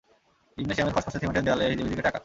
জিমনেশিয়ামের 0.57 0.95
খসখসে 0.95 1.19
সিমেন্টের 1.21 1.45
দেয়ালে 1.45 1.63
হিজিবিজি 1.71 1.95
কেটে 1.97 2.09
আঁকা। 2.09 2.19